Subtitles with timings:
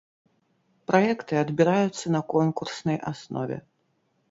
[0.91, 3.63] Праекты адбіраюцца на конкурснай аснове.